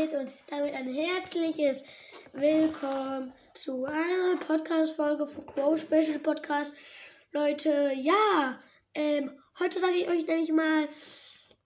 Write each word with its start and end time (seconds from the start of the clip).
Geht? 0.00 0.14
Und 0.14 0.30
damit 0.46 0.72
ein 0.72 0.94
herzliches 0.94 1.84
Willkommen 2.32 3.34
zu 3.52 3.84
einer 3.84 4.38
Podcast-Folge 4.38 5.26
von 5.26 5.44
Quo 5.44 5.76
Special 5.76 6.18
Podcast. 6.18 6.74
Leute, 7.32 7.92
ja, 7.96 8.58
ähm, 8.94 9.30
heute 9.58 9.78
sage 9.78 9.96
ich 9.96 10.08
euch 10.08 10.26
nämlich 10.26 10.50
mal 10.52 10.88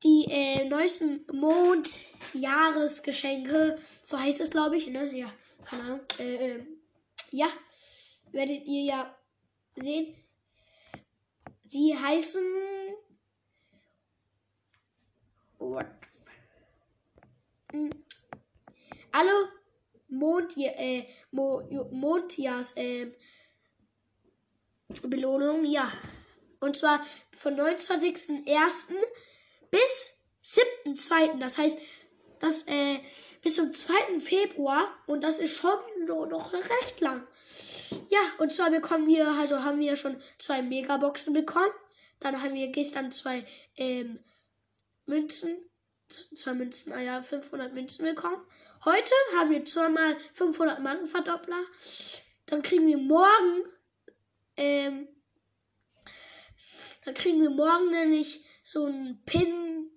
die 0.03 0.27
äh, 0.29 0.69
neuesten 0.69 1.25
Mondjahresgeschenke. 1.33 3.79
So 4.03 4.19
heißt 4.19 4.41
es, 4.41 4.51
glaube 4.51 4.79
ich, 4.79 4.89
ne? 4.89 5.17
Ja, 5.17 5.33
keine 5.65 5.83
Ahnung. 5.85 6.01
Äh, 6.19 6.35
äh, 6.35 6.67
ja, 7.31 7.47
werdet 8.33 8.65
ihr 8.65 8.83
ja 8.83 9.17
sehen. 9.77 10.13
Sie 11.67 11.97
heißen. 11.97 12.43
What? 15.59 15.87
Alle 19.15 19.49
Mond, 20.09 20.57
äh, 20.57 21.07
Mo, 21.31 21.63
Mondjahrs 21.93 22.77
äh, 22.77 23.13
Belohnungen, 25.05 25.65
ja. 25.67 25.91
Und 26.59 26.77
zwar 26.77 27.01
von 27.31 27.55
29.01. 27.55 28.95
bis 29.71 30.21
7.2. 30.43 31.39
Das 31.39 31.59
heißt, 31.59 31.79
das 32.41 32.67
äh, 32.67 32.99
bis 33.41 33.55
zum 33.55 33.73
2. 33.73 34.19
Februar 34.19 34.89
und 35.07 35.23
das 35.23 35.39
ist 35.39 35.57
schon 35.57 35.79
noch 36.07 36.53
recht 36.53 37.01
lang. 37.01 37.25
Ja, 38.09 38.21
und 38.39 38.53
zwar 38.53 38.71
bekommen 38.71 39.07
wir, 39.07 39.29
also 39.29 39.63
haben 39.63 39.79
wir 39.79 39.95
schon 39.95 40.21
zwei 40.39 40.61
Megaboxen 40.61 41.33
bekommen. 41.33 41.73
Dann 42.19 42.43
haben 42.43 42.55
wir 42.55 42.69
gestern 42.69 43.13
zwei 43.13 43.47
ähm, 43.77 44.19
Münzen, 45.07 45.57
zwei 46.09 46.55
Münzen, 46.55 46.93
ah 46.93 47.01
ja, 47.01 47.23
500 47.23 47.73
Münzen 47.73 48.05
bekommen. 48.05 48.43
Heute 48.85 49.13
haben 49.37 49.51
wir 49.51 49.65
zweimal 49.65 50.17
500 50.35 50.81
Markenverdoppler. 50.81 51.65
Dann 52.47 52.63
kriegen 52.63 52.87
wir 52.87 52.99
morgen, 52.99 53.65
ähm, 54.57 55.09
dann 57.05 57.15
kriegen 57.15 57.41
wir 57.43 57.51
morgen 57.51 57.91
nämlich 57.91 58.45
so 58.63 58.87
ein 58.87 59.23
Pin, 59.25 59.91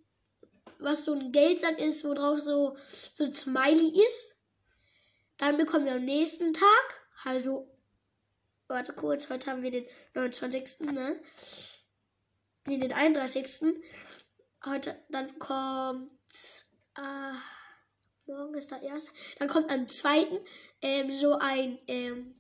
was 0.80 1.06
so 1.06 1.14
ein 1.14 1.32
Geldsack 1.32 1.80
ist, 1.80 2.06
wo 2.06 2.14
drauf 2.14 2.40
so, 2.40 2.78
so 3.14 3.26
ein 3.26 3.34
Smiley 3.34 4.02
ist. 4.04 4.38
Dann 5.38 5.58
bekommen 5.58 5.86
wir 5.86 5.94
am 5.94 6.06
nächsten 6.06 6.54
Tag, 6.54 7.02
also 7.24 7.70
warte 8.68 8.94
kurz, 8.94 9.30
heute 9.30 9.52
haben 9.52 9.64
wir 9.64 9.72
den 9.72 9.86
29. 10.14 10.92
Ne? 10.92 11.20
Nee, 12.66 12.78
den 12.78 12.94
31. 12.94 13.82
Heute, 14.70 14.98
dann 15.10 15.40
kommt, 15.40 16.12
äh, 16.98 17.34
morgen 18.26 18.54
ist 18.56 18.70
der 18.72 18.82
erste. 18.82 19.12
Dann 19.40 19.48
kommt 19.48 19.72
am 19.72 19.88
zweiten 19.88 20.40
ähm, 20.82 21.10
so 21.10 21.38
ein, 21.40 21.80
ähm, 21.88 22.36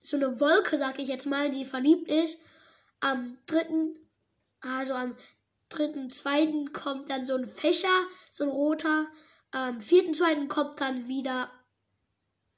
so 0.00 0.16
eine 0.16 0.40
Wolke, 0.40 0.76
sag 0.78 0.98
ich 0.98 1.08
jetzt 1.08 1.26
mal, 1.26 1.50
die 1.50 1.64
verliebt 1.64 2.10
ist. 2.10 2.40
Am 2.98 3.38
dritten, 3.46 3.96
also 4.60 4.94
am 4.94 5.16
dritten, 5.68 6.10
zweiten 6.10 6.72
kommt 6.72 7.10
dann 7.10 7.26
so 7.26 7.36
ein 7.36 7.48
Fächer, 7.48 8.06
so 8.30 8.44
ein 8.44 8.50
roter. 8.50 9.06
Am 9.52 9.80
vierten, 9.80 10.14
zweiten 10.14 10.48
kommt 10.48 10.80
dann 10.80 11.06
wieder 11.06 11.48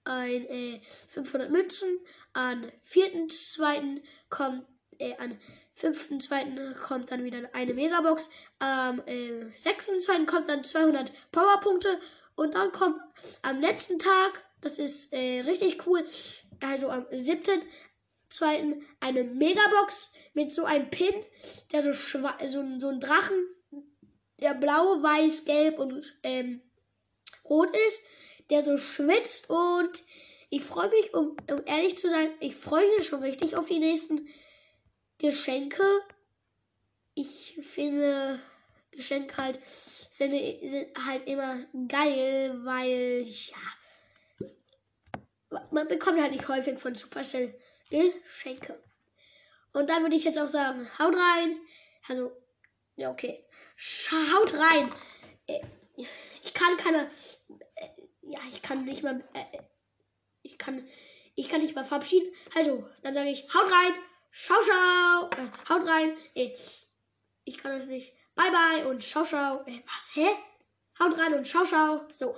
ein 0.05 0.47
äh, 0.47 0.81
500 1.09 1.51
Münzen. 1.51 1.89
An 2.33 2.73
vierten, 2.83 3.29
zweiten 3.29 4.03
kommt 4.31 4.65
äh, 5.01 5.17
an 5.17 5.39
fünften, 5.75 6.20
zweiten 6.20 6.75
kommt 6.77 7.11
dann 7.11 7.25
wieder 7.25 7.48
eine 7.53 7.75
Megabox. 7.75 8.31
Am 8.59 9.03
äh, 9.06 9.51
sechsten, 9.56 10.00
zweiten 10.00 10.27
kommt 10.27 10.49
dann 10.49 10.62
200 10.65 11.12
Powerpunkte 11.33 11.99
und 12.37 12.55
dann 12.55 12.71
kommt 12.72 13.00
am 13.43 13.61
letzten 13.61 13.99
Tag, 13.99 14.44
das 14.61 14.78
ist 14.78 15.12
äh, 15.12 15.41
richtig 15.41 15.87
cool, 15.87 16.05
also 16.61 16.91
am 16.91 17.06
siebten, 17.12 17.62
zweiten 18.28 18.87
eine 19.00 19.25
Megabox 19.25 20.12
mit 20.34 20.53
so 20.53 20.65
einem 20.65 20.88
Pin, 20.91 21.15
der 21.72 21.82
so 21.82 21.93
so, 21.93 22.28
so 22.78 22.88
ein 22.88 23.00
Drachen, 23.00 23.47
der 24.41 24.55
blau, 24.55 25.03
weiß, 25.03 25.44
gelb 25.44 25.78
und 25.78 26.17
ähm, 26.22 26.62
rot 27.44 27.75
ist 27.88 28.03
der 28.50 28.62
so 28.62 28.77
schwitzt 28.77 29.49
und 29.49 30.03
ich 30.50 30.62
freue 30.62 30.91
mich, 30.91 31.15
um, 31.15 31.37
um, 31.49 31.62
ehrlich 31.65 31.97
zu 31.97 32.11
sein, 32.11 32.28
ich 32.41 32.56
freue 32.56 32.87
mich 32.97 33.06
schon 33.06 33.22
richtig 33.22 33.56
auf 33.56 33.69
die 33.69 33.78
nächsten 33.78 34.28
Geschenke. 35.20 35.84
Ich 37.14 37.58
finde 37.62 38.38
Geschenke 38.91 39.36
halt 39.36 39.60
sind, 40.10 40.32
sind 40.32 41.06
halt 41.06 41.26
immer 41.26 41.64
geil, 41.88 42.58
weil 42.64 43.22
ja 43.22 43.56
man 45.70 45.88
bekommt 45.88 46.20
halt 46.20 46.32
nicht 46.32 46.48
häufig 46.48 46.78
von 46.78 46.94
Supercell 46.94 47.54
Geschenke. 47.91 48.81
Und 49.72 49.91
dann 49.91 50.03
würde 50.03 50.16
ich 50.16 50.25
jetzt 50.25 50.38
auch 50.38 50.47
sagen, 50.47 50.88
haut 50.98 51.14
rein. 51.14 51.58
Also, 52.08 52.32
ja, 52.97 53.10
okay. 53.10 53.44
Schaut 53.76 54.54
rein. 54.54 54.92
Äh, 55.47 55.60
ich 56.42 56.54
kann 56.54 56.76
keine 56.76 57.08
ja, 58.31 58.38
ich 58.50 58.62
kann 58.62 58.84
nicht 58.84 59.02
mal, 59.02 59.22
äh, 59.34 59.58
ich 60.42 60.56
kann, 60.56 60.87
ich 61.34 61.48
kann 61.48 61.60
nicht 61.60 61.75
mal 61.75 61.84
verabschieden. 61.84 62.32
Also, 62.54 62.88
dann 63.02 63.14
sage 63.14 63.31
ich, 63.31 63.42
haut 63.52 63.70
rein, 63.70 63.94
schau, 64.31 64.55
schau, 64.63 65.31
äh, 65.37 65.49
haut 65.69 65.87
rein, 65.87 66.17
äh, 66.35 66.57
ich 67.45 67.59
kann 67.59 67.73
das 67.73 67.87
nicht. 67.87 68.15
Bye, 68.35 68.51
bye 68.51 68.87
und 68.89 69.03
schau, 69.03 69.25
schau. 69.25 69.65
Äh, 69.67 69.83
was, 69.87 70.11
hä? 70.15 70.29
Haut 70.99 71.17
rein 71.19 71.35
und 71.35 71.47
schau, 71.47 71.65
schau. 71.65 72.07
So. 72.13 72.37